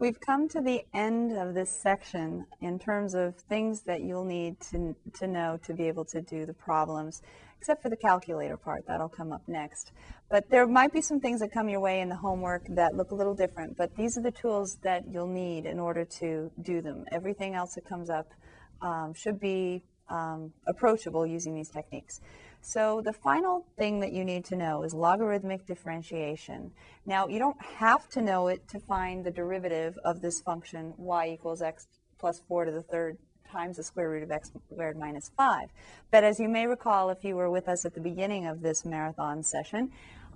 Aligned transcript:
We've 0.00 0.20
come 0.20 0.48
to 0.50 0.60
the 0.60 0.84
end 0.94 1.36
of 1.36 1.54
this 1.54 1.70
section 1.70 2.46
in 2.60 2.78
terms 2.78 3.14
of 3.14 3.34
things 3.34 3.82
that 3.82 4.02
you'll 4.02 4.24
need 4.24 4.60
to, 4.70 4.94
to 5.18 5.26
know 5.26 5.58
to 5.64 5.74
be 5.74 5.88
able 5.88 6.04
to 6.04 6.22
do 6.22 6.46
the 6.46 6.54
problems, 6.54 7.20
except 7.58 7.82
for 7.82 7.88
the 7.88 7.96
calculator 7.96 8.56
part. 8.56 8.84
That'll 8.86 9.08
come 9.08 9.32
up 9.32 9.42
next. 9.48 9.90
But 10.30 10.48
there 10.50 10.68
might 10.68 10.92
be 10.92 11.00
some 11.00 11.18
things 11.18 11.40
that 11.40 11.50
come 11.50 11.68
your 11.68 11.80
way 11.80 12.00
in 12.00 12.08
the 12.08 12.14
homework 12.14 12.62
that 12.76 12.94
look 12.94 13.10
a 13.10 13.16
little 13.16 13.34
different, 13.34 13.76
but 13.76 13.96
these 13.96 14.16
are 14.16 14.22
the 14.22 14.30
tools 14.30 14.78
that 14.84 15.02
you'll 15.10 15.26
need 15.26 15.66
in 15.66 15.80
order 15.80 16.04
to 16.20 16.48
do 16.62 16.80
them. 16.80 17.04
Everything 17.10 17.54
else 17.54 17.74
that 17.74 17.84
comes 17.84 18.08
up 18.08 18.32
um, 18.80 19.12
should 19.14 19.40
be 19.40 19.82
um, 20.10 20.52
approachable 20.68 21.26
using 21.26 21.56
these 21.56 21.70
techniques. 21.70 22.20
So 22.60 23.00
the 23.00 23.12
final 23.12 23.66
thing 23.76 24.00
that 24.00 24.12
you 24.12 24.24
need 24.24 24.44
to 24.46 24.56
know 24.56 24.82
is 24.82 24.92
logarithmic 24.92 25.66
differentiation. 25.66 26.72
Now, 27.06 27.26
you 27.26 27.38
don't 27.38 27.60
have 27.62 28.08
to 28.10 28.20
know 28.20 28.48
it 28.48 28.68
to 28.68 28.80
find 28.80 29.24
the 29.24 29.30
derivative 29.30 29.98
of 30.04 30.20
this 30.20 30.40
function 30.40 30.94
y 30.96 31.28
equals 31.28 31.62
x 31.62 31.86
plus 32.18 32.40
4 32.48 32.66
to 32.66 32.72
the 32.72 32.82
third 32.82 33.16
times 33.50 33.76
the 33.78 33.82
square 33.82 34.10
root 34.10 34.22
of 34.22 34.30
x 34.30 34.50
squared 34.70 34.98
minus 34.98 35.30
5. 35.36 35.68
But 36.10 36.24
as 36.24 36.38
you 36.38 36.48
may 36.48 36.66
recall, 36.66 37.10
if 37.10 37.24
you 37.24 37.36
were 37.36 37.50
with 37.50 37.68
us 37.68 37.84
at 37.84 37.94
the 37.94 38.00
beginning 38.00 38.46
of 38.46 38.60
this 38.60 38.84
marathon 38.84 39.42
session, 39.42 39.90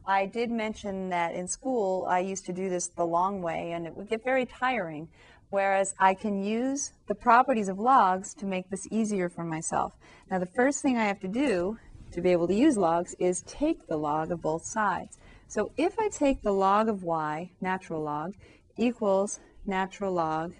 I 0.06 0.26
did 0.26 0.50
mention 0.50 1.10
that 1.10 1.34
in 1.34 1.46
school 1.46 2.06
I 2.08 2.20
used 2.20 2.46
to 2.46 2.52
do 2.52 2.68
this 2.68 2.88
the 2.88 3.04
long 3.04 3.42
way 3.42 3.72
and 3.72 3.86
it 3.86 3.96
would 3.96 4.08
get 4.08 4.24
very 4.24 4.46
tiring, 4.46 5.08
whereas 5.50 5.94
I 5.98 6.14
can 6.14 6.42
use 6.42 6.92
the 7.06 7.14
properties 7.14 7.68
of 7.68 7.78
logs 7.78 8.34
to 8.34 8.46
make 8.46 8.70
this 8.70 8.88
easier 8.90 9.28
for 9.28 9.44
myself. 9.44 9.92
Now 10.30 10.38
the 10.38 10.46
first 10.46 10.82
thing 10.82 10.96
I 10.96 11.04
have 11.04 11.20
to 11.20 11.28
do 11.28 11.78
to 12.12 12.20
be 12.20 12.30
able 12.30 12.46
to 12.46 12.54
use 12.54 12.76
logs 12.76 13.14
is 13.18 13.42
take 13.42 13.86
the 13.86 13.96
log 13.96 14.30
of 14.30 14.40
both 14.40 14.64
sides. 14.64 15.18
So 15.48 15.72
if 15.76 15.98
I 15.98 16.08
take 16.08 16.42
the 16.42 16.52
log 16.52 16.88
of 16.88 17.02
y, 17.02 17.50
natural 17.60 18.02
log, 18.02 18.34
equals 18.76 19.40
natural 19.66 20.12
log 20.12 20.52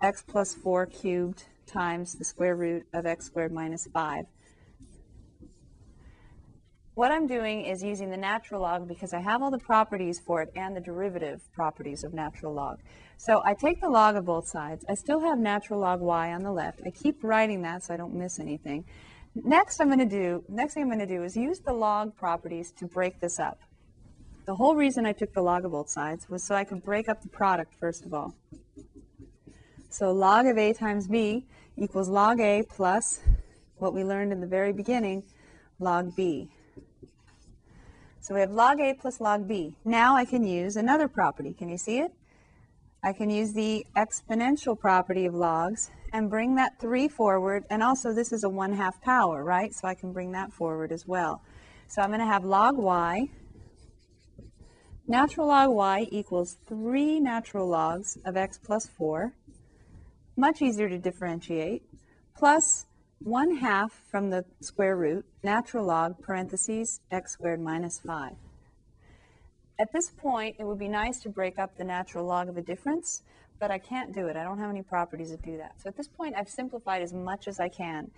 x 0.00 0.22
plus 0.26 0.54
4 0.54 0.86
cubed 0.86 1.44
times 1.66 2.14
the 2.14 2.24
square 2.24 2.56
root 2.56 2.86
of 2.92 3.06
x 3.06 3.26
squared 3.26 3.52
minus 3.52 3.86
5. 3.92 4.24
What 6.94 7.12
I'm 7.12 7.28
doing 7.28 7.64
is 7.64 7.82
using 7.82 8.10
the 8.10 8.16
natural 8.16 8.62
log 8.62 8.88
because 8.88 9.12
I 9.12 9.20
have 9.20 9.40
all 9.40 9.52
the 9.52 9.58
properties 9.58 10.18
for 10.18 10.42
it 10.42 10.50
and 10.56 10.74
the 10.74 10.80
derivative 10.80 11.42
properties 11.52 12.02
of 12.02 12.12
natural 12.12 12.52
log. 12.52 12.80
So 13.16 13.40
I 13.44 13.54
take 13.54 13.80
the 13.80 13.88
log 13.88 14.16
of 14.16 14.24
both 14.24 14.48
sides. 14.48 14.84
I 14.88 14.94
still 14.94 15.20
have 15.20 15.38
natural 15.38 15.78
log 15.78 16.00
y 16.00 16.32
on 16.32 16.42
the 16.42 16.50
left. 16.50 16.80
I 16.84 16.90
keep 16.90 17.22
writing 17.22 17.62
that 17.62 17.84
so 17.84 17.94
I 17.94 17.96
don't 17.96 18.14
miss 18.14 18.40
anything. 18.40 18.84
Next, 19.44 19.80
I'm 19.80 19.86
going 19.86 19.98
to 19.98 20.04
do, 20.04 20.42
next 20.48 20.74
thing 20.74 20.82
I'm 20.82 20.88
going 20.88 20.98
to 20.98 21.06
do 21.06 21.22
is 21.22 21.36
use 21.36 21.60
the 21.60 21.72
log 21.72 22.16
properties 22.16 22.72
to 22.72 22.86
break 22.86 23.20
this 23.20 23.38
up. 23.38 23.60
The 24.46 24.54
whole 24.54 24.74
reason 24.74 25.06
I 25.06 25.12
took 25.12 25.32
the 25.32 25.42
log 25.42 25.64
of 25.64 25.72
both 25.72 25.90
sides 25.90 26.28
was 26.28 26.42
so 26.42 26.54
I 26.54 26.64
could 26.64 26.82
break 26.82 27.08
up 27.08 27.22
the 27.22 27.28
product 27.28 27.74
first 27.74 28.04
of 28.04 28.14
all. 28.14 28.34
So 29.90 30.10
log 30.10 30.46
of 30.46 30.58
a 30.58 30.72
times 30.72 31.06
b 31.06 31.44
equals 31.76 32.08
log 32.08 32.40
a 32.40 32.62
plus 32.62 33.20
what 33.76 33.94
we 33.94 34.02
learned 34.02 34.32
in 34.32 34.40
the 34.40 34.46
very 34.46 34.72
beginning, 34.72 35.22
log 35.78 36.16
b. 36.16 36.48
So 38.20 38.34
we 38.34 38.40
have 38.40 38.50
log 38.50 38.80
a 38.80 38.94
plus 38.94 39.20
log 39.20 39.46
b. 39.46 39.76
Now 39.84 40.16
I 40.16 40.24
can 40.24 40.44
use 40.44 40.76
another 40.76 41.08
property. 41.08 41.52
Can 41.52 41.68
you 41.68 41.78
see 41.78 41.98
it? 41.98 42.12
I 43.02 43.12
can 43.12 43.30
use 43.30 43.52
the 43.52 43.86
exponential 43.96 44.78
property 44.78 45.24
of 45.26 45.34
logs 45.34 45.90
and 46.12 46.28
bring 46.28 46.56
that 46.56 46.80
3 46.80 47.08
forward. 47.08 47.64
And 47.70 47.82
also 47.82 48.12
this 48.12 48.32
is 48.32 48.42
a 48.42 48.48
1 48.48 48.72
half 48.72 49.00
power, 49.00 49.44
right? 49.44 49.72
So 49.72 49.86
I 49.86 49.94
can 49.94 50.12
bring 50.12 50.32
that 50.32 50.52
forward 50.52 50.90
as 50.90 51.06
well. 51.06 51.42
So 51.86 52.02
I'm 52.02 52.08
going 52.08 52.20
to 52.20 52.26
have 52.26 52.44
log 52.44 52.76
y. 52.76 53.28
Natural 55.06 55.46
log 55.46 55.70
y 55.70 56.08
equals 56.10 56.56
3 56.66 57.20
natural 57.20 57.68
logs 57.68 58.18
of 58.24 58.36
x 58.36 58.58
plus 58.58 58.86
4. 58.86 59.32
Much 60.36 60.60
easier 60.60 60.88
to 60.88 60.98
differentiate. 60.98 61.82
Plus 62.36 62.86
1 63.20 63.56
half 63.56 64.02
from 64.10 64.30
the 64.30 64.44
square 64.60 64.96
root, 64.96 65.24
natural 65.42 65.86
log, 65.86 66.20
parentheses, 66.20 67.00
x 67.10 67.32
squared 67.32 67.60
minus 67.60 68.00
5. 68.00 68.32
At 69.80 69.92
this 69.92 70.10
point, 70.10 70.56
it 70.58 70.64
would 70.64 70.78
be 70.78 70.88
nice 70.88 71.20
to 71.20 71.28
break 71.28 71.56
up 71.56 71.76
the 71.76 71.84
natural 71.84 72.24
log 72.24 72.48
of 72.48 72.56
a 72.56 72.62
difference, 72.62 73.22
but 73.60 73.70
I 73.70 73.78
can't 73.78 74.12
do 74.12 74.26
it. 74.26 74.36
I 74.36 74.42
don't 74.42 74.58
have 74.58 74.70
any 74.70 74.82
properties 74.82 75.30
that 75.30 75.42
do 75.42 75.56
that. 75.56 75.80
So 75.80 75.88
at 75.88 75.96
this 75.96 76.08
point, 76.08 76.34
I've 76.36 76.48
simplified 76.48 77.00
as 77.00 77.12
much 77.12 77.46
as 77.46 77.60
I 77.60 77.68
can. 77.68 78.10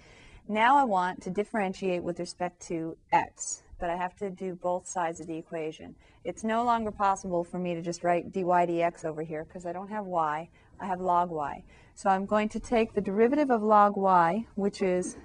Now 0.49 0.79
I 0.79 0.85
want 0.85 1.23
to 1.23 1.31
differentiate 1.31 2.03
with 2.03 2.19
respect 2.19 2.61
to 2.69 2.97
x, 3.13 3.63
but 3.79 3.91
I 3.91 3.97
have 3.97 4.17
to 4.17 4.31
do 4.31 4.55
both 4.55 4.89
sides 4.89 5.21
of 5.21 5.27
the 5.27 5.37
equation. 5.37 5.95
It's 6.25 6.45
no 6.45 6.65
longer 6.65 6.91
possible 6.91 7.45
for 7.45 7.59
me 7.59 7.75
to 7.75 7.83
just 7.83 8.03
write 8.03 8.33
dy 8.33 8.43
dx 8.43 9.05
over 9.05 9.23
here 9.23 9.45
because 9.45 9.67
I 9.67 9.73
don't 9.73 9.89
have 9.89 10.07
y, 10.07 10.49
I 10.81 10.87
have 10.87 11.01
log 11.01 11.31
y. 11.31 11.63
So 11.95 12.09
I'm 12.09 12.25
going 12.25 12.49
to 12.51 12.59
take 12.59 12.95
the 12.95 13.03
derivative 13.03 13.51
of 13.51 13.63
log 13.63 13.99
y, 13.99 14.47
which 14.55 14.81
is 14.81 15.19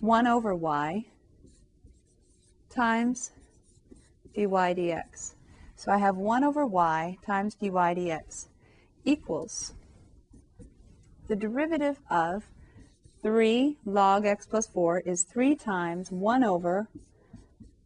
1 0.00 0.26
over 0.26 0.56
y, 0.56 1.06
times 2.68 3.30
dy 4.34 4.46
dx. 4.46 5.34
So 5.82 5.90
I 5.90 5.98
have 5.98 6.16
1 6.16 6.44
over 6.44 6.64
y 6.64 7.18
times 7.26 7.56
dy 7.56 7.68
dx 7.68 8.46
equals 9.04 9.74
the 11.26 11.34
derivative 11.34 11.98
of 12.08 12.44
3 13.20 13.78
log 13.84 14.24
x 14.24 14.46
plus 14.46 14.68
4 14.68 15.00
is 15.00 15.24
3 15.24 15.56
times 15.56 16.12
1 16.12 16.44
over 16.44 16.86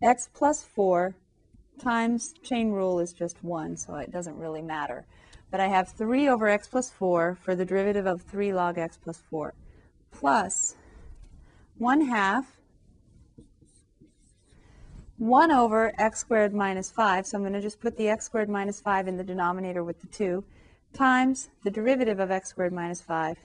x 0.02 0.28
plus 0.34 0.62
4 0.62 1.14
times 1.80 2.34
chain 2.42 2.70
rule 2.70 3.00
is 3.00 3.14
just 3.14 3.42
1, 3.42 3.78
so 3.78 3.94
it 3.94 4.12
doesn't 4.12 4.36
really 4.36 4.60
matter. 4.60 5.06
But 5.50 5.60
I 5.60 5.68
have 5.68 5.88
3 5.88 6.28
over 6.28 6.48
x 6.48 6.68
plus 6.68 6.90
4 6.90 7.38
for 7.40 7.54
the 7.54 7.64
derivative 7.64 8.04
of 8.04 8.20
3 8.20 8.52
log 8.52 8.76
x 8.76 8.98
plus 9.02 9.22
4 9.30 9.54
plus 10.12 10.74
1 11.78 12.02
half 12.02 12.55
1 15.18 15.50
over 15.50 15.94
x 15.98 16.20
squared 16.20 16.54
minus 16.54 16.90
5, 16.90 17.26
so 17.26 17.38
I'm 17.38 17.42
going 17.42 17.54
to 17.54 17.60
just 17.60 17.80
put 17.80 17.96
the 17.96 18.08
x 18.08 18.26
squared 18.26 18.50
minus 18.50 18.80
5 18.80 19.08
in 19.08 19.16
the 19.16 19.24
denominator 19.24 19.82
with 19.82 20.00
the 20.00 20.06
2, 20.08 20.44
times 20.92 21.48
the 21.64 21.70
derivative 21.70 22.20
of 22.20 22.30
x 22.30 22.50
squared 22.50 22.72
minus 22.72 23.00
5, 23.00 23.38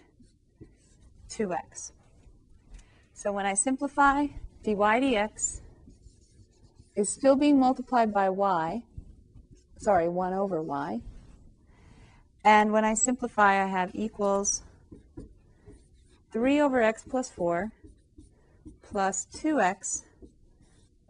2x. 1.29 1.91
So 3.13 3.31
when 3.31 3.45
I 3.45 3.53
simplify, 3.53 4.27
dy 4.63 4.75
dx 4.75 5.61
is 6.95 7.09
still 7.09 7.37
being 7.37 7.57
multiplied 7.57 8.13
by 8.13 8.29
y, 8.29 8.83
sorry, 9.77 10.09
1 10.09 10.33
over 10.33 10.61
y. 10.61 10.99
And 12.43 12.73
when 12.73 12.83
I 12.83 12.95
simplify, 12.95 13.63
I 13.63 13.67
have 13.67 13.91
equals 13.93 14.63
3 16.33 16.59
over 16.59 16.81
x 16.81 17.05
plus 17.07 17.29
4 17.29 17.71
plus 18.81 19.27
2x 19.33 20.03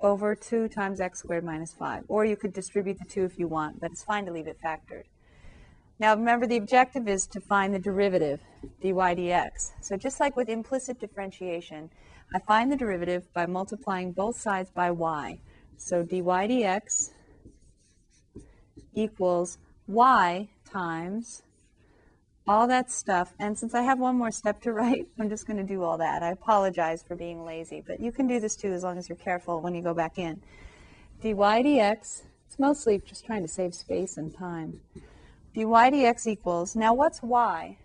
over 0.01 0.35
2 0.35 0.67
times 0.67 0.99
x 0.99 1.19
squared 1.19 1.43
minus 1.43 1.73
5. 1.73 2.03
Or 2.07 2.25
you 2.25 2.35
could 2.35 2.53
distribute 2.53 2.99
the 2.99 3.05
2 3.05 3.23
if 3.23 3.39
you 3.39 3.47
want, 3.47 3.79
but 3.79 3.91
it's 3.91 4.03
fine 4.03 4.25
to 4.25 4.31
leave 4.31 4.47
it 4.47 4.57
factored. 4.63 5.03
Now 5.99 6.15
remember 6.15 6.47
the 6.47 6.57
objective 6.57 7.07
is 7.07 7.27
to 7.27 7.39
find 7.39 7.73
the 7.73 7.79
derivative, 7.79 8.41
dy 8.81 8.91
dx. 8.91 9.71
So 9.81 9.97
just 9.97 10.19
like 10.19 10.35
with 10.35 10.49
implicit 10.49 10.99
differentiation, 10.99 11.91
I 12.33 12.39
find 12.39 12.71
the 12.71 12.75
derivative 12.75 13.31
by 13.33 13.45
multiplying 13.45 14.11
both 14.11 14.39
sides 14.39 14.71
by 14.71 14.89
y. 14.89 15.39
So 15.77 16.03
dy 16.03 16.21
dx 16.21 17.11
equals 18.95 19.59
y 19.87 20.49
times 20.65 21.43
all 22.51 22.67
that 22.67 22.91
stuff. 22.91 23.33
And 23.39 23.57
since 23.57 23.73
I 23.73 23.81
have 23.81 23.99
one 23.99 24.17
more 24.17 24.31
step 24.31 24.61
to 24.61 24.73
write, 24.79 25.07
I'm 25.19 25.29
just 25.29 25.47
going 25.47 25.57
to 25.57 25.63
do 25.63 25.83
all 25.83 25.97
that. 25.97 26.21
I 26.21 26.31
apologize 26.31 27.01
for 27.01 27.15
being 27.15 27.45
lazy, 27.45 27.83
but 27.85 27.99
you 27.99 28.11
can 28.11 28.27
do 28.27 28.39
this 28.39 28.55
too 28.55 28.71
as 28.71 28.83
long 28.83 28.97
as 28.97 29.09
you're 29.09 29.15
careful 29.15 29.61
when 29.61 29.73
you 29.73 29.81
go 29.81 29.93
back 29.93 30.17
in. 30.17 30.41
dy 31.21 31.33
dx, 31.33 32.23
it's 32.45 32.59
mostly 32.59 32.99
just 32.99 33.25
trying 33.25 33.41
to 33.41 33.47
save 33.47 33.73
space 33.73 34.17
and 34.17 34.35
time 34.35 34.81
dy 35.53 35.63
dx 35.63 36.27
equals, 36.27 36.75
now 36.75 36.93
what's 36.93 37.21
y? 37.21 37.77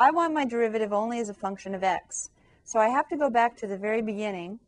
I 0.00 0.10
want 0.10 0.32
my 0.32 0.44
derivative 0.44 0.92
only 0.92 1.20
as 1.20 1.28
a 1.28 1.34
function 1.34 1.74
of 1.74 1.84
x. 1.84 2.30
So 2.64 2.78
I 2.78 2.88
have 2.88 3.08
to 3.08 3.16
go 3.16 3.28
back 3.28 3.56
to 3.58 3.66
the 3.66 3.76
very 3.76 4.00
beginning 4.00 4.58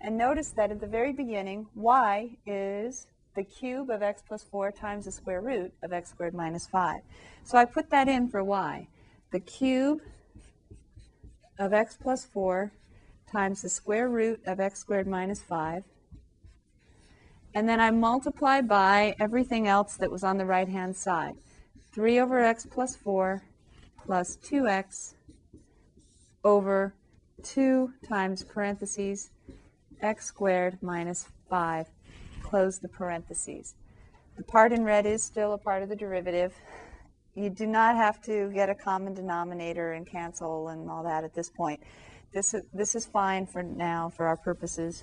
and 0.00 0.18
notice 0.18 0.50
that 0.50 0.70
at 0.70 0.80
the 0.80 0.86
very 0.86 1.12
beginning, 1.12 1.66
y 1.74 2.36
is 2.44 3.06
the 3.34 3.44
cube 3.44 3.90
of 3.90 4.02
x 4.02 4.22
plus 4.26 4.42
4 4.42 4.72
times 4.72 5.04
the 5.06 5.12
square 5.12 5.40
root 5.40 5.72
of 5.82 5.92
x 5.92 6.10
squared 6.10 6.34
minus 6.34 6.66
5. 6.66 7.00
So 7.44 7.58
I 7.58 7.64
put 7.64 7.90
that 7.90 8.08
in 8.08 8.28
for 8.28 8.42
y. 8.44 8.88
The 9.30 9.40
cube 9.40 10.00
of 11.58 11.72
x 11.72 11.96
plus 12.00 12.24
4 12.24 12.72
times 13.30 13.62
the 13.62 13.68
square 13.68 14.08
root 14.08 14.40
of 14.46 14.60
x 14.60 14.80
squared 14.80 15.06
minus 15.06 15.40
5 15.40 15.84
and 17.54 17.68
then 17.68 17.80
I 17.80 17.90
multiply 17.90 18.60
by 18.60 19.14
everything 19.20 19.68
else 19.68 19.96
that 19.96 20.10
was 20.10 20.24
on 20.24 20.38
the 20.38 20.46
right-hand 20.46 20.96
side. 20.96 21.34
3 21.92 22.18
over 22.18 22.42
x 22.42 22.66
plus 22.66 22.96
4 22.96 23.42
plus 24.04 24.36
2x 24.36 25.14
over 26.42 26.94
2 27.42 27.92
times 28.08 28.42
parentheses 28.42 29.30
x 30.00 30.26
squared 30.26 30.78
minus 30.80 31.28
5, 31.48 31.88
close 32.52 32.78
the 32.78 32.88
parentheses. 32.88 33.74
The 34.36 34.42
part 34.42 34.72
in 34.72 34.84
red 34.84 35.06
is 35.06 35.22
still 35.22 35.54
a 35.54 35.58
part 35.58 35.82
of 35.82 35.88
the 35.88 35.96
derivative. 35.96 36.52
You 37.34 37.48
do 37.48 37.66
not 37.66 37.96
have 37.96 38.20
to 38.24 38.50
get 38.52 38.68
a 38.68 38.74
common 38.74 39.14
denominator 39.14 39.94
and 39.94 40.06
cancel 40.06 40.68
and 40.68 40.90
all 40.90 41.02
that 41.04 41.24
at 41.24 41.34
this 41.34 41.48
point. 41.48 41.80
This, 42.34 42.54
this 42.74 42.94
is 42.94 43.06
fine 43.06 43.46
for 43.46 43.62
now 43.62 44.12
for 44.14 44.26
our 44.26 44.36
purposes. 44.36 45.02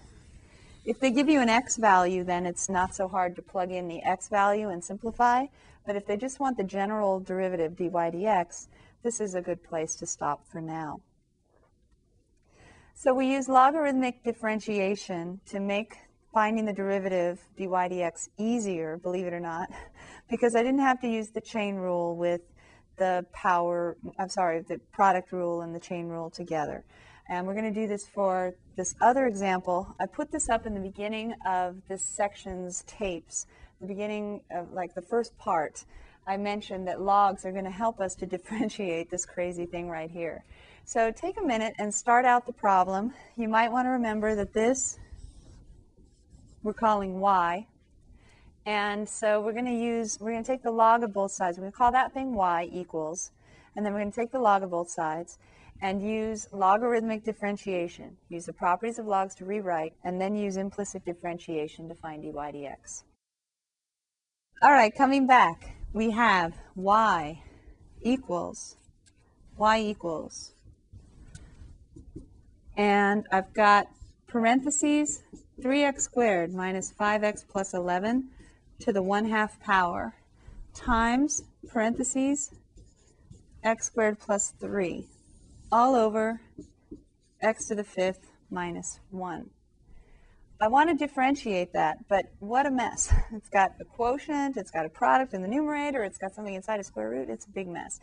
If 0.86 1.00
they 1.00 1.10
give 1.10 1.28
you 1.28 1.42
an 1.42 1.50
x 1.50 1.76
value, 1.76 2.24
then 2.24 2.46
it's 2.46 2.70
not 2.70 2.94
so 2.94 3.08
hard 3.08 3.36
to 3.38 3.42
plug 3.42 3.72
in 3.72 3.88
the 3.88 4.04
x 4.04 4.30
value 4.30 4.70
and 4.70 4.84
simplify. 4.84 5.48
But 5.88 5.96
if 5.96 6.06
they 6.06 6.18
just 6.18 6.40
want 6.40 6.56
the 6.56 6.64
general 6.64 7.20
derivative 7.20 7.76
dy 7.76 7.90
dx, 7.90 8.68
this 9.02 9.20
is 9.20 9.34
a 9.34 9.42
good 9.42 9.64
place 9.64 9.96
to 9.96 10.06
stop 10.06 10.46
for 10.52 10.62
now. 10.62 11.02
So 12.94 13.12
we 13.12 13.26
use 13.32 13.50
logarithmic 13.50 14.24
differentiation 14.24 15.42
to 15.48 15.60
make 15.60 15.98
finding 16.34 16.66
the 16.66 16.74
derivative 16.74 17.40
dy 17.58 17.66
dx 17.66 18.30
easier, 18.38 18.98
believe 18.98 19.26
it 19.26 19.34
or 19.34 19.40
not, 19.40 19.70
because 20.30 20.56
I 20.56 20.64
didn't 20.64 20.80
have 20.80 21.02
to 21.02 21.08
use 21.08 21.30
the 21.30 21.42
chain 21.42 21.76
rule 21.76 22.16
with 22.16 22.42
the 22.98 23.26
power, 23.34 23.98
I'm 24.20 24.30
sorry, 24.30 24.62
the 24.62 24.80
product 24.92 25.32
rule 25.32 25.62
and 25.62 25.74
the 25.74 25.80
chain 25.80 26.08
rule 26.08 26.30
together. 26.30 26.84
And 27.30 27.46
we're 27.46 27.54
going 27.54 27.72
to 27.74 27.82
do 27.82 27.88
this 27.88 28.06
for 28.06 28.56
this 28.76 28.96
other 29.02 29.26
example. 29.26 29.96
I 30.00 30.06
put 30.06 30.32
this 30.32 30.50
up 30.50 30.66
in 30.66 30.74
the 30.74 30.80
beginning 30.80 31.34
of 31.48 31.78
this 31.88 32.04
section's 32.04 32.84
tapes, 32.88 33.46
the 33.80 33.88
beginning 33.88 34.42
of 34.52 34.72
like 34.74 34.94
the 34.96 35.02
first 35.02 35.38
part. 35.38 35.86
I 36.28 36.38
mentioned 36.38 36.88
that 36.88 37.02
logs 37.02 37.46
are 37.46 37.52
going 37.52 37.66
to 37.66 37.72
help 37.72 38.00
us 38.00 38.16
to 38.16 38.26
differentiate 38.36 39.10
this 39.10 39.26
crazy 39.26 39.66
thing 39.66 39.90
right 39.90 40.12
here. 40.12 40.44
So 40.86 41.12
take 41.12 41.40
a 41.40 41.46
minute 41.46 41.76
and 41.78 41.94
start 41.94 42.26
out 42.26 42.48
the 42.48 42.54
problem. 42.54 43.14
You 43.36 43.48
might 43.48 43.72
want 43.72 43.86
to 43.86 43.92
remember 43.92 44.36
that 44.36 44.54
this 44.54 44.98
we're 46.64 46.74
calling 46.74 47.20
y. 47.20 47.68
And 48.66 49.08
so 49.08 49.42
we're 49.42 49.54
going 49.54 49.66
to 49.66 49.72
use, 49.72 50.18
we're 50.20 50.32
going 50.32 50.44
to 50.44 50.52
take 50.52 50.64
the 50.64 50.72
log 50.72 51.04
of 51.04 51.14
both 51.14 51.32
sides. 51.32 51.58
We're 51.58 51.64
going 51.64 51.72
to 51.72 51.78
call 51.78 51.92
that 51.92 52.14
thing 52.14 52.36
y 52.36 52.70
equals. 52.72 53.32
And 53.76 53.86
then 53.86 53.94
we're 53.94 54.00
going 54.00 54.12
to 54.12 54.20
take 54.20 54.32
the 54.32 54.40
log 54.40 54.64
of 54.64 54.72
both 54.72 54.90
sides 54.90 55.38
and 55.82 56.02
use 56.02 56.48
logarithmic 56.52 57.24
differentiation. 57.24 58.18
Use 58.30 58.46
the 58.46 58.54
properties 58.54 59.00
of 59.00 59.06
logs 59.06 59.36
to 59.36 59.46
rewrite, 59.46 59.94
and 60.04 60.20
then 60.20 60.36
use 60.36 60.58
implicit 60.58 61.06
differentiation 61.06 61.88
to 61.88 61.96
find 61.96 62.22
dy 62.22 62.32
dx. 62.32 63.04
All 64.62 64.72
right, 64.72 64.94
coming 64.94 65.26
back, 65.26 65.78
we 65.94 66.12
have 66.12 66.54
y 66.76 67.42
equals, 68.02 68.76
y 69.58 69.80
equals, 69.80 70.54
and 72.76 73.26
I've 73.32 73.54
got 73.54 73.88
parentheses 74.30 75.24
3x 75.60 76.02
squared 76.02 76.54
minus 76.54 76.94
5x 76.94 77.44
plus 77.48 77.74
11 77.74 78.30
to 78.80 78.94
the 78.94 79.02
1 79.02 79.26
half 79.26 79.60
power 79.60 80.14
times 80.74 81.42
parentheses 81.68 82.52
x 83.64 83.88
squared 83.88 84.20
plus 84.20 84.54
3 84.60 85.06
all 85.72 85.96
over 85.96 86.40
x 87.42 87.68
to 87.68 87.76
the 87.76 87.84
fifth 87.84 88.28
minus 88.52 89.00
1. 89.10 89.50
I 90.62 90.68
want 90.68 90.90
to 90.90 90.96
differentiate 90.96 91.72
that, 91.74 92.08
but 92.10 92.26
what 92.40 92.66
a 92.66 92.72
mess. 92.72 93.14
It's 93.32 93.50
got 93.50 93.72
a 93.80 93.86
quotient, 93.86 94.58
it's 94.58 94.72
got 94.72 94.86
a 94.86 94.90
product 94.90 95.34
in 95.34 95.42
the 95.42 95.48
numerator, 95.48 96.04
it's 96.04 96.18
got 96.18 96.34
something 96.34 96.54
inside 96.54 96.80
a 96.80 96.84
square 96.84 97.10
root. 97.10 97.30
It's 97.30 97.46
a 97.46 97.50
big 97.50 97.68
mess. 97.68 98.00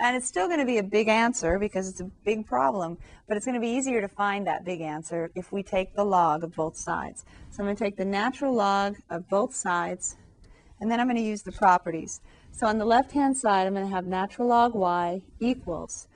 And 0.00 0.16
it's 0.16 0.26
still 0.26 0.48
going 0.48 0.58
to 0.58 0.66
be 0.66 0.78
a 0.78 0.82
big 0.82 1.08
answer 1.08 1.58
because 1.58 1.88
it's 1.88 2.00
a 2.00 2.10
big 2.24 2.46
problem, 2.46 2.98
but 3.28 3.36
it's 3.36 3.46
going 3.46 3.54
to 3.54 3.60
be 3.60 3.68
easier 3.68 4.00
to 4.00 4.08
find 4.08 4.46
that 4.46 4.64
big 4.64 4.80
answer 4.80 5.30
if 5.34 5.52
we 5.52 5.62
take 5.62 5.94
the 5.94 6.04
log 6.04 6.42
of 6.42 6.54
both 6.54 6.76
sides. 6.76 7.24
So 7.50 7.62
I'm 7.62 7.66
going 7.66 7.76
to 7.76 7.84
take 7.84 7.96
the 7.96 8.04
natural 8.04 8.52
log 8.52 8.96
of 9.08 9.28
both 9.28 9.54
sides, 9.54 10.16
and 10.80 10.90
then 10.90 10.98
I'm 10.98 11.06
going 11.06 11.16
to 11.16 11.22
use 11.22 11.42
the 11.42 11.52
properties. 11.52 12.20
So 12.50 12.66
on 12.66 12.78
the 12.78 12.84
left-hand 12.84 13.36
side, 13.36 13.66
I'm 13.66 13.74
going 13.74 13.86
to 13.88 13.94
have 13.94 14.06
natural 14.06 14.48
log 14.48 14.74
y 14.74 15.22
equals. 15.38 16.08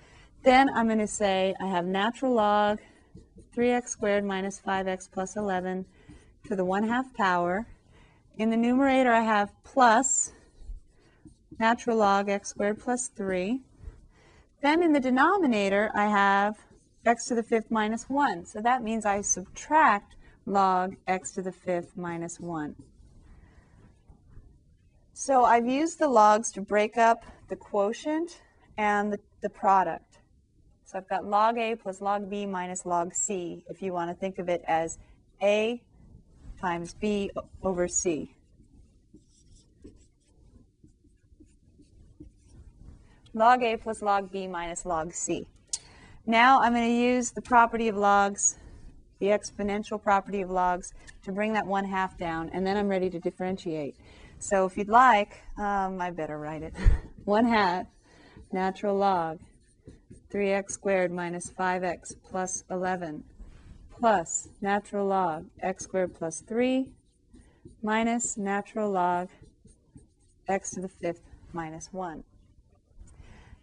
Then 0.43 0.69
I'm 0.71 0.87
going 0.87 0.99
to 0.99 1.07
say 1.07 1.55
I 1.61 1.67
have 1.67 1.85
natural 1.85 2.35
log 2.35 2.81
3x 3.57 3.89
squared 3.89 4.25
minus 4.25 4.61
5x 4.61 5.11
plus 5.11 5.37
11 5.37 5.87
to 6.47 6.57
the 6.57 6.65
1 6.65 6.89
half 6.89 7.15
power. 7.15 7.67
In 8.37 8.51
the 8.51 8.57
numerator, 8.57 9.13
I 9.13 9.23
have 9.23 9.53
plus 9.65 10.33
natural 11.59 11.97
log 11.97 12.29
x 12.29 12.49
squared 12.49 12.79
plus 12.81 13.09
3. 13.09 13.63
Then 14.61 14.83
in 14.83 14.93
the 14.93 15.01
denominator, 15.01 15.91
I 15.95 16.07
have 16.07 16.57
x 17.07 17.27
to 17.27 17.35
the 17.35 17.43
fifth 17.43 17.71
minus 17.71 18.09
1. 18.09 18.45
So 18.45 18.61
that 18.61 18.83
means 18.83 19.07
I 19.07 19.21
subtract 19.21 20.17
log 20.47 20.97
x 21.07 21.33
to 21.33 21.43
the 21.43 21.53
fifth 21.53 21.97
minus 21.97 22.41
1. 22.41 22.75
So 25.13 25.45
I've 25.45 25.67
used 25.67 25.99
the 25.99 26.09
logs 26.09 26.53
to 26.53 26.61
break 26.61 26.97
up 26.97 27.25
the 27.49 27.57
quotient 27.57 28.41
and 28.77 29.13
the, 29.13 29.19
the 29.43 29.51
product. 29.51 30.19
So 30.85 30.99
I've 30.99 31.09
got 31.09 31.25
log 31.25 31.59
a 31.59 31.77
plus 31.77 32.01
log 32.01 32.31
b 32.31 32.47
minus 32.47 32.87
log 32.87 33.15
c, 33.15 33.65
if 33.69 33.83
you 33.83 33.93
want 33.93 34.11
to 34.11 34.15
think 34.15 34.39
of 34.39 34.49
it 34.49 34.63
as 34.67 34.99
a 35.43 35.83
times 36.61 36.95
b 36.95 37.31
over 37.63 37.87
c. 37.89 38.35
log 43.39 43.63
a 43.63 43.77
plus 43.77 44.03
log 44.03 44.31
b 44.31 44.47
minus 44.47 44.85
log 44.85 45.15
c. 45.15 45.47
Now 46.27 46.61
I'm 46.61 46.75
going 46.75 46.89
to 46.89 46.95
use 46.95 47.31
the 47.31 47.41
property 47.41 47.89
of 47.89 47.97
logs, 47.97 48.57
the 49.19 49.27
exponential 49.29 50.03
property 50.03 50.43
of 50.43 50.51
logs, 50.51 50.93
to 51.25 51.33
bring 51.33 51.53
that 51.55 51.67
1 51.67 51.85
half 51.87 52.19
down, 52.19 52.51
and 52.53 52.67
then 52.67 52.77
I'm 52.77 52.89
ready 52.89 53.09
to 53.11 53.19
differentiate. 53.19 53.97
So 54.39 54.67
if 54.67 54.77
you'd 54.77 54.89
like, 54.89 55.41
um, 55.57 56.01
I 56.01 56.11
better 56.11 56.39
write 56.39 56.63
it. 56.63 56.75
1 57.25 57.47
half 57.47 57.87
natural 58.53 58.97
log 58.97 59.39
3x 60.33 60.71
squared 60.73 61.13
minus 61.13 61.51
5x 61.51 62.15
plus 62.23 62.65
11 62.71 63.25
plus 63.91 64.49
natural 64.61 65.07
log 65.07 65.47
x 65.61 65.85
squared 65.85 66.15
plus 66.15 66.41
3 66.41 66.91
minus 67.83 68.37
natural 68.37 68.91
log 68.91 69.29
x 70.49 70.71
to 70.73 70.81
the 70.81 70.89
fifth 70.89 71.23
minus 71.53 71.93
1. 71.93 72.25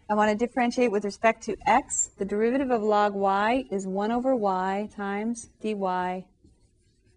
I 0.08 0.14
want 0.14 0.30
to 0.30 0.36
differentiate 0.36 0.92
with 0.92 1.04
respect 1.04 1.42
to 1.44 1.56
x. 1.66 2.10
The 2.16 2.24
derivative 2.24 2.70
of 2.70 2.80
log 2.80 3.12
y 3.12 3.64
is 3.72 3.88
1 3.88 4.12
over 4.12 4.36
y 4.36 4.88
times 4.94 5.48
dy 5.60 5.74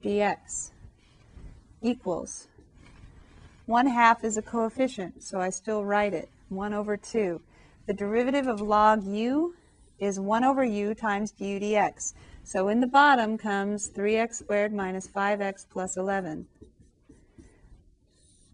dx 0.03 0.71
equals 1.83 2.47
1 3.67 3.85
half 3.85 4.23
is 4.23 4.37
a 4.37 4.41
coefficient, 4.41 5.21
so 5.21 5.39
I 5.39 5.51
still 5.51 5.85
write 5.85 6.15
it, 6.15 6.29
1 6.49 6.73
over 6.73 6.97
2. 6.97 7.39
The 7.85 7.93
derivative 7.93 8.47
of 8.47 8.59
log 8.59 9.03
u 9.03 9.53
is 9.99 10.19
1 10.19 10.43
over 10.43 10.63
u 10.63 10.95
times 10.95 11.29
du 11.29 11.59
dx. 11.59 12.15
So 12.43 12.69
in 12.69 12.79
the 12.79 12.87
bottom 12.87 13.37
comes 13.37 13.87
3x 13.87 14.33
squared 14.33 14.73
minus 14.73 15.07
5x 15.07 15.67
plus 15.69 15.95
11. 15.95 16.47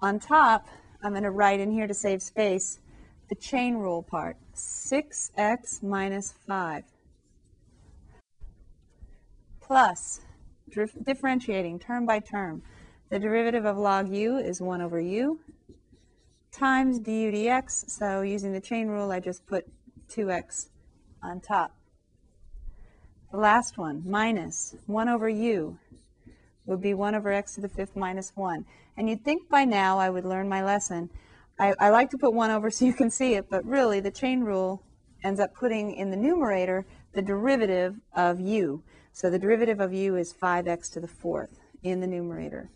On 0.01 0.19
top, 0.19 0.67
I'm 1.01 1.11
going 1.11 1.23
to 1.23 1.31
write 1.31 1.61
in 1.61 1.71
here 1.71 1.87
to 1.87 1.93
save 1.93 2.21
space 2.21 2.79
the 3.29 3.35
chain 3.35 3.75
rule 3.75 4.03
part. 4.03 4.37
6x 4.55 5.83
minus 5.83 6.33
5 6.47 6.83
plus, 9.65 10.21
differentiating 11.03 11.79
term 11.79 12.05
by 12.05 12.19
term, 12.19 12.61
the 13.09 13.17
derivative 13.17 13.65
of 13.65 13.77
log 13.77 14.09
u 14.09 14.37
is 14.37 14.61
1 14.61 14.81
over 14.81 14.99
u 14.99 15.39
times 16.51 16.99
du 16.99 17.31
dx. 17.31 17.89
So 17.89 18.21
using 18.21 18.53
the 18.53 18.61
chain 18.61 18.87
rule, 18.87 19.11
I 19.11 19.19
just 19.19 19.45
put 19.47 19.65
2x 20.09 20.69
on 21.21 21.41
top. 21.41 21.75
The 23.31 23.37
last 23.37 23.77
one, 23.77 24.03
minus 24.05 24.75
1 24.85 25.09
over 25.09 25.27
u, 25.27 25.77
would 26.65 26.81
be 26.81 26.93
1 26.93 27.15
over 27.15 27.31
x 27.31 27.55
to 27.55 27.61
the 27.61 27.69
fifth 27.69 27.95
minus 27.95 28.31
1. 28.35 28.65
And 28.97 29.09
you'd 29.09 29.25
think 29.25 29.49
by 29.49 29.65
now 29.65 29.97
I 29.97 30.09
would 30.09 30.25
learn 30.25 30.47
my 30.47 30.63
lesson. 30.63 31.09
I, 31.57 31.73
I 31.79 31.89
like 31.89 32.09
to 32.11 32.17
put 32.17 32.33
1 32.33 32.51
over 32.51 32.69
so 32.71 32.85
you 32.85 32.93
can 32.93 33.09
see 33.09 33.35
it, 33.35 33.49
but 33.49 33.65
really 33.65 33.99
the 33.99 34.11
chain 34.11 34.41
rule 34.41 34.83
ends 35.23 35.39
up 35.39 35.53
putting 35.53 35.95
in 35.95 36.11
the 36.11 36.17
numerator 36.17 36.85
the 37.13 37.21
derivative 37.21 37.95
of 38.15 38.39
u. 38.39 38.83
So 39.13 39.29
the 39.29 39.39
derivative 39.39 39.79
of 39.79 39.93
u 39.93 40.15
is 40.17 40.33
5x 40.33 40.91
to 40.93 40.99
the 40.99 41.07
fourth 41.07 41.59
in 41.83 42.01
the 42.01 42.07
numerator. 42.07 42.69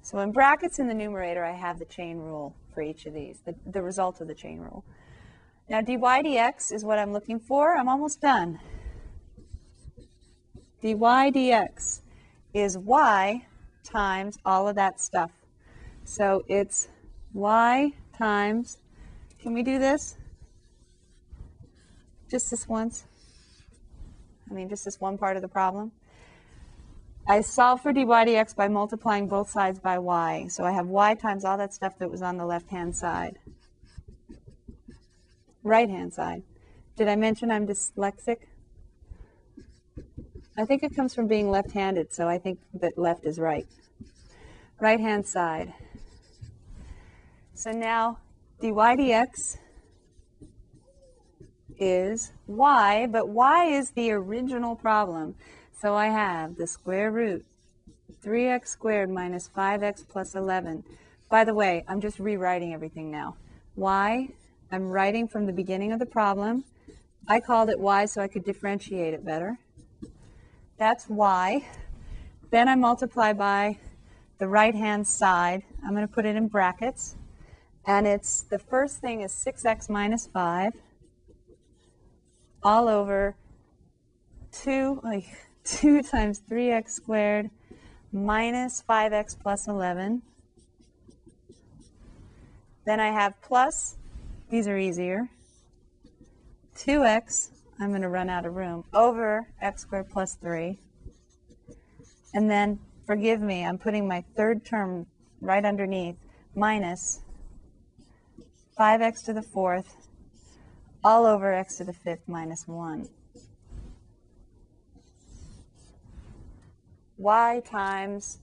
So 0.00 0.18
in 0.18 0.32
brackets 0.32 0.78
in 0.78 0.88
the 0.88 0.94
numerator, 0.94 1.44
I 1.44 1.52
have 1.52 1.78
the 1.78 1.84
chain 1.84 2.18
rule 2.18 2.56
for 2.74 2.82
each 2.82 3.06
of 3.06 3.14
these, 3.14 3.40
the, 3.44 3.54
the 3.66 3.82
result 3.82 4.20
of 4.20 4.26
the 4.26 4.34
chain 4.34 4.58
rule. 4.58 4.84
Now 5.68 5.80
dy 5.80 5.96
dx 5.96 6.72
is 6.72 6.84
what 6.84 6.98
I'm 6.98 7.12
looking 7.12 7.38
for. 7.38 7.76
I'm 7.76 7.88
almost 7.88 8.20
done. 8.20 8.58
dy 10.80 10.94
dx 10.94 12.00
is 12.52 12.76
y 12.76 13.46
times 13.84 14.38
all 14.44 14.66
of 14.66 14.74
that 14.76 15.00
stuff. 15.00 15.30
So 16.04 16.42
it's 16.48 16.88
y 17.34 17.92
times, 18.16 18.78
can 19.40 19.52
we 19.52 19.62
do 19.62 19.78
this? 19.78 20.16
Just 22.30 22.50
this 22.50 22.68
once? 22.68 23.04
I 24.50 24.54
mean, 24.54 24.68
just 24.68 24.84
this 24.84 25.00
one 25.00 25.18
part 25.18 25.36
of 25.36 25.42
the 25.42 25.48
problem. 25.48 25.92
I 27.26 27.40
solve 27.40 27.80
for 27.80 27.92
dy 27.92 28.04
dx 28.04 28.54
by 28.54 28.68
multiplying 28.68 29.28
both 29.28 29.48
sides 29.48 29.78
by 29.78 29.98
y. 29.98 30.46
So 30.48 30.64
I 30.64 30.72
have 30.72 30.88
y 30.88 31.14
times 31.14 31.44
all 31.44 31.56
that 31.58 31.72
stuff 31.72 31.98
that 31.98 32.10
was 32.10 32.20
on 32.20 32.36
the 32.36 32.44
left-hand 32.44 32.96
side. 32.96 33.38
Right-hand 35.62 36.12
side. 36.12 36.42
Did 36.96 37.08
I 37.08 37.16
mention 37.16 37.50
I'm 37.50 37.66
dyslexic? 37.66 38.38
I 40.58 40.64
think 40.66 40.82
it 40.82 40.94
comes 40.94 41.14
from 41.14 41.28
being 41.28 41.50
left-handed, 41.50 42.12
so 42.12 42.28
I 42.28 42.38
think 42.38 42.58
that 42.74 42.98
left 42.98 43.24
is 43.24 43.38
right. 43.38 43.66
Right-hand 44.80 45.26
side. 45.26 45.72
So 47.62 47.70
now 47.70 48.18
dy 48.60 48.72
dx 48.72 49.56
is 51.78 52.32
y, 52.48 53.06
but 53.08 53.28
y 53.28 53.66
is 53.66 53.92
the 53.92 54.10
original 54.10 54.74
problem. 54.74 55.36
So 55.80 55.94
I 55.94 56.08
have 56.08 56.56
the 56.56 56.66
square 56.66 57.12
root 57.12 57.46
3x 58.20 58.66
squared 58.66 59.10
minus 59.10 59.48
5x 59.48 60.08
plus 60.08 60.34
11. 60.34 60.82
By 61.30 61.44
the 61.44 61.54
way, 61.54 61.84
I'm 61.86 62.00
just 62.00 62.18
rewriting 62.18 62.74
everything 62.74 63.12
now. 63.12 63.36
y, 63.76 64.30
I'm 64.72 64.90
writing 64.90 65.28
from 65.28 65.46
the 65.46 65.52
beginning 65.52 65.92
of 65.92 66.00
the 66.00 66.06
problem. 66.06 66.64
I 67.28 67.38
called 67.38 67.70
it 67.70 67.78
y 67.78 68.06
so 68.06 68.20
I 68.22 68.26
could 68.26 68.44
differentiate 68.44 69.14
it 69.14 69.24
better. 69.24 69.60
That's 70.78 71.08
y. 71.08 71.64
Then 72.50 72.68
I 72.68 72.74
multiply 72.74 73.32
by 73.32 73.78
the 74.38 74.48
right-hand 74.48 75.06
side. 75.06 75.62
I'm 75.84 75.94
going 75.94 76.08
to 76.08 76.12
put 76.12 76.26
it 76.26 76.34
in 76.34 76.48
brackets. 76.48 77.14
And 77.86 78.06
it's 78.06 78.42
the 78.42 78.58
first 78.58 79.00
thing 79.00 79.22
is 79.22 79.32
6x 79.32 79.90
minus 79.90 80.26
5 80.26 80.72
all 82.62 82.88
over 82.88 83.36
2, 84.52 85.00
like 85.02 85.24
2 85.64 86.02
times 86.02 86.42
3x 86.48 86.90
squared 86.90 87.50
minus 88.12 88.84
5x 88.88 89.36
plus 89.40 89.66
11. 89.66 90.22
Then 92.84 93.00
I 93.00 93.10
have 93.10 93.40
plus, 93.42 93.96
these 94.50 94.68
are 94.68 94.78
easier, 94.78 95.28
2x, 96.76 97.50
I'm 97.80 97.90
going 97.90 98.02
to 98.02 98.08
run 98.08 98.28
out 98.28 98.44
of 98.46 98.54
room, 98.54 98.84
over 98.92 99.48
x 99.60 99.82
squared 99.82 100.08
plus 100.10 100.34
3. 100.36 100.78
And 102.34 102.50
then, 102.50 102.78
forgive 103.06 103.40
me, 103.40 103.64
I'm 103.64 103.78
putting 103.78 104.06
my 104.06 104.24
third 104.36 104.64
term 104.64 105.06
right 105.40 105.64
underneath, 105.64 106.16
minus 106.54 107.21
5x 108.82 109.24
to 109.24 109.32
the 109.32 109.42
fourth 109.42 110.08
all 111.04 111.24
over 111.24 111.52
x 111.52 111.76
to 111.76 111.84
the 111.84 111.92
fifth 111.92 112.26
minus 112.26 112.66
1. 112.66 113.08
y 117.16 117.62
times 117.64 118.38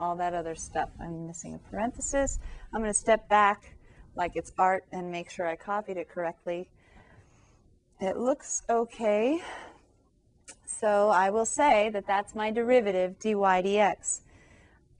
all 0.00 0.16
that 0.16 0.34
other 0.34 0.56
stuff. 0.56 0.88
I'm 1.00 1.28
missing 1.28 1.54
a 1.54 1.58
parenthesis. 1.70 2.40
I'm 2.74 2.80
going 2.80 2.92
to 2.92 2.98
step 2.98 3.28
back 3.28 3.76
like 4.16 4.32
it's 4.34 4.50
art 4.58 4.86
and 4.90 5.12
make 5.12 5.30
sure 5.30 5.46
I 5.46 5.54
copied 5.54 5.98
it 5.98 6.08
correctly. 6.08 6.68
It 8.00 8.16
looks 8.16 8.64
okay. 8.68 9.40
So 10.66 11.10
I 11.10 11.30
will 11.30 11.46
say 11.46 11.90
that 11.90 12.08
that's 12.08 12.34
my 12.34 12.50
derivative 12.50 13.20
dy 13.20 13.34
dx. 13.34 14.22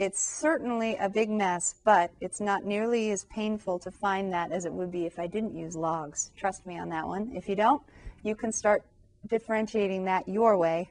It's 0.00 0.18
certainly 0.18 0.96
a 0.96 1.10
big 1.10 1.28
mess, 1.28 1.74
but 1.84 2.10
it's 2.22 2.40
not 2.40 2.64
nearly 2.64 3.10
as 3.10 3.26
painful 3.26 3.78
to 3.80 3.90
find 3.90 4.32
that 4.32 4.50
as 4.50 4.64
it 4.64 4.72
would 4.72 4.90
be 4.90 5.04
if 5.04 5.18
I 5.18 5.26
didn't 5.26 5.54
use 5.54 5.76
logs. 5.76 6.30
Trust 6.34 6.64
me 6.64 6.78
on 6.78 6.88
that 6.88 7.06
one. 7.06 7.30
If 7.34 7.50
you 7.50 7.54
don't, 7.54 7.82
you 8.22 8.34
can 8.34 8.50
start 8.50 8.82
differentiating 9.28 10.06
that 10.06 10.26
your 10.26 10.56
way, 10.56 10.90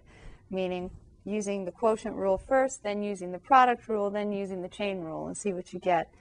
meaning 0.52 0.92
using 1.26 1.66
the 1.66 1.72
quotient 1.72 2.18
rule 2.18 2.38
first, 2.38 2.84
then 2.84 3.02
using 3.02 3.32
the 3.32 3.40
product 3.40 3.90
rule, 3.90 4.12
then 4.12 4.32
using 4.32 4.62
the 4.62 4.70
chain 4.70 5.00
rule, 5.00 5.26
and 5.26 5.36
see 5.36 5.54
what 5.54 5.74
you 5.74 5.80
get. 5.80 6.14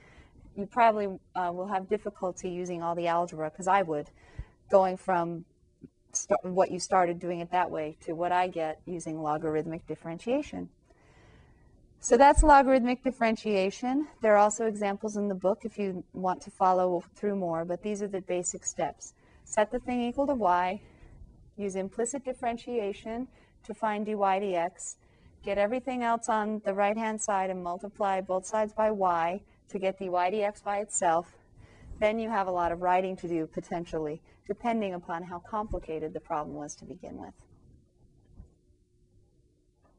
You 0.56 0.64
probably 0.64 1.08
uh, 1.34 1.52
will 1.52 1.68
have 1.68 1.90
difficulty 1.90 2.48
using 2.48 2.82
all 2.82 2.94
the 2.94 3.06
algebra, 3.06 3.50
because 3.50 3.68
I 3.68 3.82
would, 3.82 4.08
going 4.70 4.96
from 4.96 5.44
what 6.40 6.70
you 6.70 6.80
started 6.80 7.20
doing 7.20 7.40
it 7.40 7.50
that 7.50 7.70
way 7.70 7.98
to 8.06 8.14
what 8.14 8.32
I 8.32 8.48
get 8.48 8.80
using 8.86 9.20
logarithmic 9.20 9.86
differentiation. 9.86 10.70
So 12.00 12.16
that's 12.16 12.44
logarithmic 12.44 13.02
differentiation. 13.02 14.06
There 14.20 14.34
are 14.34 14.38
also 14.38 14.66
examples 14.66 15.16
in 15.16 15.26
the 15.26 15.34
book 15.34 15.62
if 15.64 15.78
you 15.78 16.04
want 16.12 16.40
to 16.42 16.50
follow 16.50 17.02
through 17.16 17.34
more, 17.34 17.64
but 17.64 17.82
these 17.82 18.02
are 18.02 18.08
the 18.08 18.20
basic 18.20 18.64
steps. 18.64 19.14
Set 19.44 19.72
the 19.72 19.80
thing 19.80 20.02
equal 20.02 20.26
to 20.28 20.34
y, 20.34 20.80
use 21.56 21.74
implicit 21.74 22.24
differentiation 22.24 23.26
to 23.64 23.74
find 23.74 24.06
dy 24.06 24.12
dx, 24.12 24.94
get 25.44 25.58
everything 25.58 26.04
else 26.04 26.28
on 26.28 26.62
the 26.64 26.72
right-hand 26.72 27.20
side 27.20 27.50
and 27.50 27.64
multiply 27.64 28.20
both 28.20 28.46
sides 28.46 28.72
by 28.72 28.92
y 28.92 29.40
to 29.68 29.78
get 29.80 29.98
dy 29.98 30.06
dx 30.06 30.62
by 30.62 30.78
itself. 30.78 31.34
Then 31.98 32.20
you 32.20 32.30
have 32.30 32.46
a 32.46 32.52
lot 32.52 32.70
of 32.70 32.80
writing 32.80 33.16
to 33.16 33.28
do 33.28 33.48
potentially, 33.48 34.22
depending 34.46 34.94
upon 34.94 35.24
how 35.24 35.40
complicated 35.40 36.12
the 36.12 36.20
problem 36.20 36.54
was 36.54 36.76
to 36.76 36.84
begin 36.84 37.18
with. 37.18 37.34